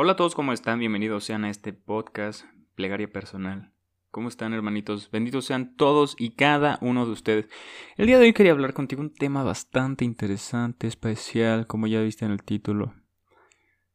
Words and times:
Hola 0.00 0.12
a 0.12 0.16
todos, 0.16 0.36
¿cómo 0.36 0.52
están? 0.52 0.78
Bienvenidos 0.78 1.24
sean 1.24 1.44
a 1.44 1.50
este 1.50 1.72
podcast 1.72 2.44
Plegaria 2.76 3.10
Personal. 3.10 3.72
¿Cómo 4.12 4.28
están, 4.28 4.52
hermanitos? 4.52 5.10
Benditos 5.10 5.44
sean 5.44 5.74
todos 5.74 6.14
y 6.20 6.36
cada 6.36 6.78
uno 6.82 7.04
de 7.04 7.10
ustedes. 7.10 7.48
El 7.96 8.06
día 8.06 8.20
de 8.20 8.26
hoy 8.26 8.32
quería 8.32 8.52
hablar 8.52 8.74
contigo 8.74 9.00
un 9.00 9.12
tema 9.12 9.42
bastante 9.42 10.04
interesante, 10.04 10.86
especial, 10.86 11.66
como 11.66 11.88
ya 11.88 12.00
viste 12.00 12.24
en 12.24 12.30
el 12.30 12.44
título. 12.44 12.94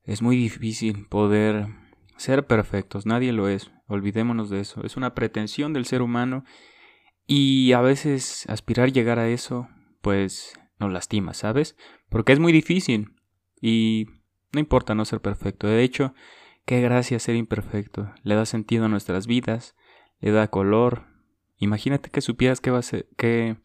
Es 0.03 0.21
muy 0.21 0.35
difícil 0.35 1.07
poder 1.07 1.69
ser 2.17 2.47
perfectos, 2.47 3.05
nadie 3.05 3.31
lo 3.31 3.47
es, 3.47 3.71
olvidémonos 3.87 4.49
de 4.49 4.59
eso. 4.59 4.83
Es 4.83 4.97
una 4.97 5.15
pretensión 5.15 5.71
del 5.71 5.85
ser 5.85 6.01
humano 6.01 6.43
y 7.27 7.71
a 7.71 7.79
veces 7.79 8.43
aspirar 8.49 8.91
llegar 8.91 9.19
a 9.19 9.29
eso, 9.29 9.69
pues 10.01 10.51
nos 10.81 10.91
lastima, 10.91 11.33
¿sabes? 11.33 11.77
Porque 12.09 12.33
es 12.33 12.39
muy 12.39 12.51
difícil 12.51 13.15
y 13.61 14.07
no 14.53 14.59
importa 14.59 14.95
no 14.95 15.03
ser 15.03 15.19
perfecto. 15.19 15.67
De 15.67 15.83
hecho, 15.83 16.13
qué 16.65 16.79
gracia 16.79 17.19
ser 17.19 17.35
imperfecto. 17.35 18.13
Le 18.23 18.35
da 18.35 18.45
sentido 18.45 18.85
a 18.85 18.89
nuestras 18.89 19.27
vidas, 19.27 19.75
le 20.19 20.31
da 20.31 20.47
color. 20.47 21.07
Imagínate 21.57 22.09
que 22.09 22.21
supieras 22.21 22.61
qué, 22.61 22.71
vas 22.71 22.93
a, 22.93 22.99
qué, 23.17 23.57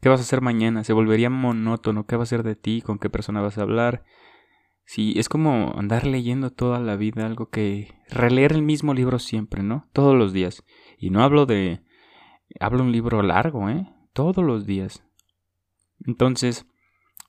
qué 0.00 0.08
vas 0.08 0.20
a 0.20 0.22
hacer 0.22 0.40
mañana. 0.40 0.84
Se 0.84 0.92
volvería 0.92 1.30
monótono. 1.30 2.06
¿Qué 2.06 2.16
va 2.16 2.22
a 2.22 2.26
ser 2.26 2.44
de 2.44 2.54
ti? 2.54 2.80
¿Con 2.80 2.98
qué 2.98 3.10
persona 3.10 3.40
vas 3.40 3.58
a 3.58 3.62
hablar? 3.62 4.04
Sí, 4.84 5.14
es 5.16 5.28
como 5.28 5.74
andar 5.76 6.06
leyendo 6.06 6.50
toda 6.50 6.78
la 6.78 6.96
vida 6.96 7.26
algo 7.26 7.50
que... 7.50 7.94
Releer 8.08 8.52
el 8.52 8.62
mismo 8.62 8.94
libro 8.94 9.18
siempre, 9.18 9.64
¿no? 9.64 9.88
Todos 9.92 10.16
los 10.16 10.32
días. 10.32 10.64
Y 10.96 11.10
no 11.10 11.24
hablo 11.24 11.44
de... 11.44 11.82
Hablo 12.60 12.84
un 12.84 12.92
libro 12.92 13.20
largo, 13.22 13.68
¿eh? 13.68 13.92
Todos 14.12 14.44
los 14.44 14.64
días. 14.64 15.02
Entonces, 16.06 16.66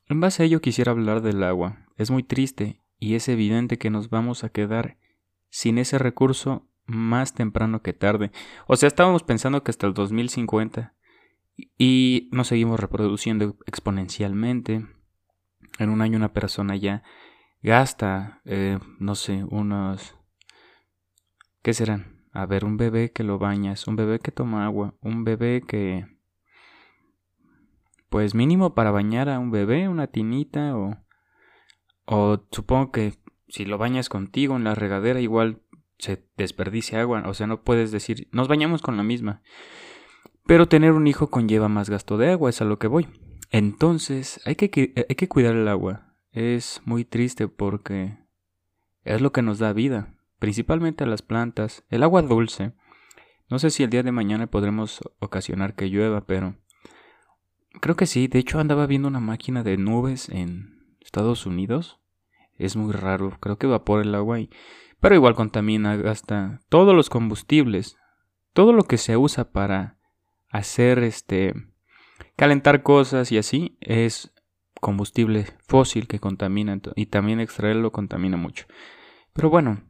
en 0.07 0.19
base 0.19 0.43
a 0.43 0.45
ello 0.45 0.61
quisiera 0.61 0.91
hablar 0.91 1.21
del 1.21 1.41
agua. 1.43 1.87
Es 1.97 2.11
muy 2.11 2.21
triste 2.21 2.83
y 2.99 3.15
es 3.15 3.29
evidente 3.29 3.77
que 3.77 3.89
nos 3.89 4.09
vamos 4.09 4.43
a 4.43 4.49
quedar 4.49 4.97
sin 5.49 5.77
ese 5.77 5.97
recurso 5.97 6.67
más 6.85 7.33
temprano 7.33 7.81
que 7.81 7.93
tarde. 7.93 8.31
O 8.67 8.75
sea, 8.75 8.87
estábamos 8.87 9.23
pensando 9.23 9.63
que 9.63 9.71
hasta 9.71 9.87
el 9.87 9.93
2050 9.93 10.93
y 11.77 12.29
nos 12.31 12.47
seguimos 12.47 12.79
reproduciendo 12.79 13.57
exponencialmente. 13.65 14.85
En 15.79 15.89
un 15.89 16.01
año 16.01 16.17
una 16.17 16.33
persona 16.33 16.75
ya 16.75 17.03
gasta, 17.61 18.41
eh, 18.45 18.79
no 18.99 19.15
sé, 19.15 19.43
unos... 19.43 20.15
¿Qué 21.61 21.73
serán? 21.73 22.25
A 22.31 22.45
ver, 22.45 22.65
un 22.65 22.77
bebé 22.77 23.11
que 23.11 23.23
lo 23.23 23.39
bañas, 23.39 23.87
un 23.87 23.95
bebé 23.95 24.19
que 24.19 24.31
toma 24.31 24.65
agua, 24.65 24.95
un 25.01 25.23
bebé 25.23 25.61
que... 25.67 26.05
Pues 28.09 28.35
mínimo 28.35 28.73
para 28.73 28.91
bañar 28.91 29.27
a 29.27 29.37
un 29.37 29.51
bebé, 29.51 29.89
una 29.89 30.07
tinita 30.07 30.77
o 30.77 30.95
o 32.07 32.41
supongo 32.51 32.91
que 32.91 33.13
si 33.49 33.65
lo 33.65 33.77
bañas 33.77 34.09
contigo 34.09 34.55
en 34.55 34.63
la 34.63 34.75
regadera 34.75 35.19
igual 35.19 35.61
se 35.99 36.23
desperdicia 36.37 37.01
agua, 37.01 37.23
o 37.27 37.33
sea, 37.33 37.47
no 37.47 37.61
puedes 37.63 37.91
decir, 37.91 38.27
nos 38.31 38.47
bañamos 38.47 38.81
con 38.81 38.97
la 38.97 39.03
misma. 39.03 39.41
Pero 40.45 40.69
tener 40.69 40.93
un 40.93 41.07
hijo 41.07 41.29
conlleva 41.29 41.67
más 41.67 41.89
gasto 41.89 42.17
de 42.17 42.31
agua, 42.31 42.49
es 42.49 42.61
a 42.61 42.65
lo 42.65 42.79
que 42.79 42.87
voy. 42.87 43.07
Entonces, 43.51 44.39
hay 44.45 44.55
que, 44.55 44.93
hay 45.09 45.15
que 45.15 45.27
cuidar 45.27 45.55
el 45.55 45.67
agua. 45.67 46.13
Es 46.31 46.81
muy 46.85 47.03
triste 47.03 47.49
porque 47.49 48.17
es 49.03 49.21
lo 49.21 49.33
que 49.33 49.41
nos 49.41 49.59
da 49.59 49.73
vida, 49.73 50.15
principalmente 50.39 51.03
a 51.03 51.07
las 51.07 51.21
plantas. 51.21 51.83
El 51.89 52.03
agua 52.03 52.21
dulce. 52.21 52.73
No 53.49 53.59
sé 53.59 53.69
si 53.69 53.83
el 53.83 53.89
día 53.89 54.03
de 54.03 54.11
mañana 54.11 54.47
podremos 54.47 55.01
ocasionar 55.19 55.75
que 55.75 55.89
llueva, 55.89 56.25
pero 56.25 56.55
creo 57.81 57.95
que 57.95 58.05
sí. 58.05 58.27
De 58.27 58.39
hecho, 58.39 58.59
andaba 58.59 58.87
viendo 58.87 59.09
una 59.09 59.19
máquina 59.19 59.63
de 59.63 59.77
nubes 59.77 60.29
en 60.29 60.76
Estados 61.07 61.45
Unidos. 61.45 61.99
Es 62.57 62.75
muy 62.75 62.91
raro, 62.91 63.37
creo 63.39 63.57
que 63.57 63.65
evapora 63.65 64.03
el 64.03 64.13
agua 64.13 64.39
y... 64.39 64.49
Pero 64.99 65.15
igual 65.15 65.35
contamina, 65.35 65.95
gasta 65.95 66.59
todos 66.69 66.93
los 66.95 67.09
combustibles, 67.09 67.97
todo 68.53 68.73
lo 68.73 68.83
que 68.83 68.97
se 68.97 69.15
usa 69.15 69.51
para 69.51 69.97
hacer 70.49 70.99
este 70.99 71.53
calentar 72.35 72.81
cosas 72.83 73.31
y 73.31 73.37
así 73.37 73.77
es 73.79 74.33
combustible 74.81 75.45
fósil 75.67 76.07
que 76.07 76.19
contamina 76.19 76.79
y 76.95 77.05
también 77.05 77.39
extraerlo 77.39 77.91
contamina 77.91 78.37
mucho. 78.37 78.65
Pero 79.33 79.49
bueno, 79.49 79.83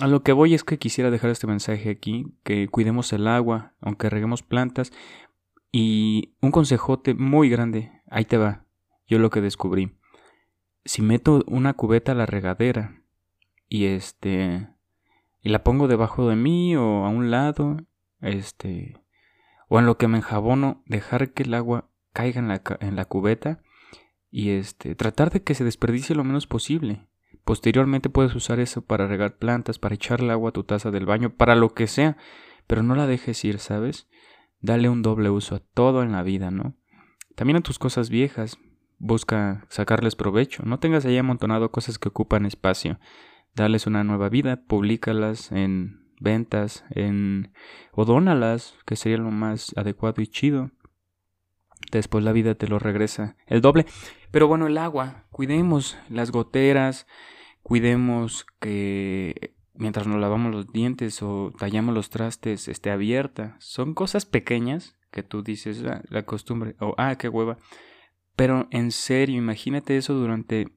a 0.00 0.08
lo 0.08 0.22
que 0.22 0.32
voy 0.32 0.54
es 0.54 0.64
que 0.64 0.78
quisiera 0.78 1.10
dejar 1.10 1.30
este 1.30 1.46
mensaje 1.46 1.88
aquí, 1.88 2.26
que 2.42 2.68
cuidemos 2.68 3.12
el 3.12 3.28
agua, 3.28 3.74
aunque 3.80 4.10
reguemos 4.10 4.42
plantas 4.42 4.92
y 5.70 6.34
un 6.40 6.50
consejote 6.50 7.14
muy 7.14 7.48
grande, 7.48 7.92
ahí 8.10 8.24
te 8.24 8.36
va, 8.36 8.66
yo 9.06 9.20
lo 9.20 9.30
que 9.30 9.40
descubrí 9.40 9.97
si 10.84 11.02
meto 11.02 11.42
una 11.46 11.74
cubeta 11.74 12.12
a 12.12 12.14
la 12.14 12.26
regadera 12.26 13.02
y 13.68 13.86
este 13.86 14.68
y 15.40 15.50
la 15.50 15.62
pongo 15.62 15.88
debajo 15.88 16.28
de 16.28 16.36
mí 16.36 16.76
o 16.76 17.04
a 17.04 17.08
un 17.08 17.30
lado, 17.30 17.76
este 18.20 19.00
o 19.68 19.78
en 19.78 19.86
lo 19.86 19.98
que 19.98 20.08
me 20.08 20.18
enjabono, 20.18 20.82
dejar 20.86 21.32
que 21.32 21.42
el 21.42 21.54
agua 21.54 21.90
caiga 22.12 22.40
en 22.40 22.48
la, 22.48 22.62
en 22.80 22.96
la 22.96 23.04
cubeta 23.04 23.62
y 24.30 24.50
este 24.50 24.94
tratar 24.94 25.30
de 25.30 25.42
que 25.42 25.54
se 25.54 25.64
desperdicie 25.64 26.16
lo 26.16 26.24
menos 26.24 26.46
posible. 26.46 27.06
Posteriormente 27.44 28.10
puedes 28.10 28.34
usar 28.34 28.60
eso 28.60 28.82
para 28.82 29.06
regar 29.06 29.38
plantas, 29.38 29.78
para 29.78 29.94
echarle 29.94 30.32
agua 30.32 30.50
a 30.50 30.52
tu 30.52 30.64
taza 30.64 30.90
del 30.90 31.06
baño, 31.06 31.34
para 31.34 31.54
lo 31.54 31.72
que 31.72 31.86
sea, 31.86 32.16
pero 32.66 32.82
no 32.82 32.94
la 32.94 33.06
dejes 33.06 33.42
ir, 33.44 33.58
¿sabes? 33.58 34.08
Dale 34.60 34.88
un 34.88 35.02
doble 35.02 35.30
uso 35.30 35.54
a 35.54 35.60
todo 35.60 36.02
en 36.02 36.12
la 36.12 36.22
vida, 36.22 36.50
¿no? 36.50 36.74
También 37.36 37.56
a 37.56 37.62
tus 37.62 37.78
cosas 37.78 38.10
viejas, 38.10 38.58
busca 38.98 39.66
sacarles 39.68 40.16
provecho. 40.16 40.62
No 40.64 40.78
tengas 40.78 41.04
ahí 41.04 41.16
amontonado 41.16 41.70
cosas 41.70 41.98
que 41.98 42.08
ocupan 42.08 42.46
espacio. 42.46 42.98
Dales 43.54 43.86
una 43.86 44.04
nueva 44.04 44.28
vida, 44.28 44.64
públicalas 44.66 45.52
en 45.52 46.08
ventas, 46.20 46.84
en 46.90 47.52
o 47.92 48.04
dónalas, 48.04 48.74
que 48.86 48.96
sería 48.96 49.18
lo 49.18 49.30
más 49.30 49.72
adecuado 49.76 50.20
y 50.22 50.26
chido. 50.26 50.70
Después 51.90 52.24
la 52.24 52.32
vida 52.32 52.54
te 52.54 52.68
lo 52.68 52.78
regresa 52.78 53.36
el 53.46 53.60
doble. 53.60 53.86
Pero 54.30 54.48
bueno, 54.48 54.66
el 54.66 54.78
agua, 54.78 55.24
cuidemos 55.30 55.96
las 56.08 56.30
goteras, 56.30 57.06
cuidemos 57.62 58.46
que 58.60 59.54
mientras 59.74 60.06
nos 60.06 60.20
lavamos 60.20 60.52
los 60.52 60.72
dientes 60.72 61.22
o 61.22 61.52
tallamos 61.56 61.94
los 61.94 62.10
trastes 62.10 62.68
esté 62.68 62.90
abierta. 62.90 63.56
Son 63.60 63.94
cosas 63.94 64.26
pequeñas 64.26 64.96
que 65.10 65.22
tú 65.22 65.42
dices, 65.42 65.82
ah, 65.84 66.02
la 66.08 66.24
costumbre, 66.24 66.76
o 66.80 66.94
ah, 66.98 67.16
qué 67.16 67.28
hueva. 67.28 67.56
Pero 68.38 68.68
en 68.70 68.92
serio, 68.92 69.36
imagínate 69.36 69.96
eso 69.96 70.14
durante, 70.14 70.68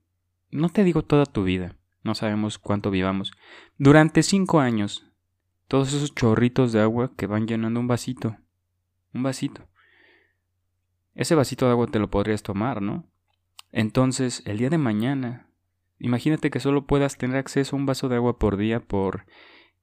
no 0.49 0.69
te 0.69 0.83
digo 0.83 1.03
toda 1.03 1.27
tu 1.27 1.43
vida, 1.43 1.77
no 2.01 2.15
sabemos 2.15 2.57
cuánto 2.57 2.89
vivamos, 2.89 3.33
durante 3.77 4.23
cinco 4.23 4.59
años, 4.59 5.05
todos 5.67 5.93
esos 5.93 6.15
chorritos 6.15 6.71
de 6.71 6.81
agua 6.81 7.11
que 7.15 7.27
van 7.27 7.45
llenando 7.45 7.79
un 7.79 7.85
vasito, 7.85 8.35
un 9.13 9.21
vasito. 9.21 9.67
Ese 11.13 11.35
vasito 11.35 11.65
de 11.67 11.73
agua 11.73 11.85
te 11.85 11.99
lo 11.99 12.09
podrías 12.09 12.41
tomar, 12.41 12.81
¿no? 12.81 13.05
Entonces, 13.71 14.41
el 14.47 14.57
día 14.57 14.71
de 14.71 14.79
mañana, 14.79 15.47
imagínate 15.99 16.49
que 16.49 16.59
solo 16.59 16.87
puedas 16.87 17.15
tener 17.19 17.37
acceso 17.37 17.75
a 17.75 17.79
un 17.79 17.85
vaso 17.85 18.09
de 18.09 18.15
agua 18.15 18.39
por 18.39 18.57
día 18.57 18.79
por 18.79 19.27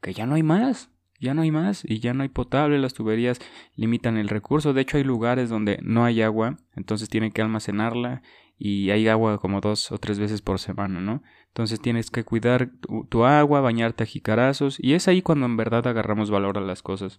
que 0.03 0.13
ya 0.13 0.27
no 0.27 0.35
hay 0.35 0.43
más 0.43 0.91
ya 1.21 1.35
no 1.35 1.43
hay 1.43 1.51
más 1.51 1.85
y 1.85 2.01
ya 2.01 2.15
no 2.15 2.23
hay 2.23 2.29
potable, 2.29 2.79
las 2.79 2.95
tuberías 2.95 3.41
limitan 3.75 4.17
el 4.17 4.29
recurso, 4.29 4.73
de 4.73 4.83
hecho 4.83 4.97
hay 4.97 5.05
lugares 5.05 5.49
donde 5.49 5.79
no 5.83 6.05
hay 6.05 6.23
agua, 6.23 6.57
entonces 6.77 7.09
tienen 7.09 7.33
que 7.33 7.43
almacenarla 7.43 8.23
y 8.57 8.91
hay 8.91 9.09
agua 9.09 9.39
como 9.39 9.61
dos 9.61 9.93
o 9.93 9.99
tres 9.99 10.19
veces 10.19 10.43
por 10.43 10.59
semana, 10.59 11.01
¿no? 11.01 11.23
Entonces 11.49 11.81
tienes 11.81 12.11
que 12.11 12.25
cuidar 12.25 12.71
tu, 13.09 13.25
agua, 13.25 13.61
bañarte 13.61 14.05
a 14.05 14.07
jicarazos 14.07 14.79
y 14.81 14.95
es 14.95 15.09
ahí 15.09 15.23
cuando 15.23 15.47
en 15.47 15.57
verdad 15.57 15.87
agarramos 15.87 16.31
valor 16.31 16.59
a 16.59 16.61
las 16.61 16.83
cosas. 16.83 17.19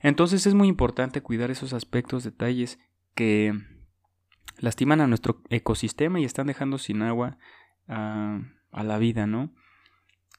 Entonces 0.00 0.46
es 0.46 0.54
muy 0.54 0.68
importante 0.68 1.22
cuidar 1.22 1.50
esos 1.50 1.72
aspectos, 1.72 2.24
detalles 2.24 2.78
que 3.14 3.54
lastiman 4.58 5.00
a 5.00 5.06
nuestro 5.06 5.42
ecosistema 5.48 6.20
y 6.20 6.24
están 6.24 6.46
dejando 6.46 6.78
sin 6.78 7.02
agua 7.02 7.38
a, 7.88 8.40
a 8.72 8.82
la 8.82 8.98
vida, 8.98 9.26
¿no? 9.26 9.52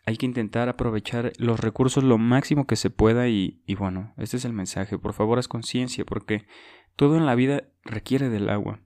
Hay 0.07 0.15
que 0.15 0.25
intentar 0.25 0.69
aprovechar 0.69 1.33
los 1.37 1.59
recursos 1.59 2.01
lo 2.01 2.17
máximo 2.17 2.65
que 2.65 2.77
se 2.77 2.89
pueda 2.89 3.27
y, 3.27 3.61
bueno, 3.77 4.13
este 4.15 4.37
es 4.37 4.45
el 4.45 4.53
mensaje. 4.53 4.97
Por 4.97 5.11
favor, 5.11 5.37
haz 5.37 5.49
conciencia 5.49 6.05
porque 6.05 6.47
todo 6.95 7.17
en 7.17 7.25
la 7.25 7.35
vida 7.35 7.63
requiere 7.83 8.29
del 8.29 8.49
agua. 8.49 8.79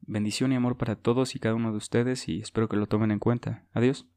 Bendición 0.00 0.50
y 0.50 0.56
amor 0.56 0.76
para 0.76 0.96
todos 0.96 1.36
y 1.36 1.38
cada 1.38 1.54
uno 1.54 1.70
de 1.70 1.76
ustedes 1.76 2.28
y 2.28 2.40
espero 2.40 2.68
que 2.68 2.76
lo 2.76 2.88
tomen 2.88 3.12
en 3.12 3.20
cuenta. 3.20 3.64
Adiós. 3.72 4.08